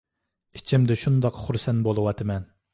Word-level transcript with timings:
ئىچىمدە 0.59 0.97
شۇنداق 1.03 1.39
خۇرسەن 1.45 1.87
بولۇۋاتىمەن 1.91 2.53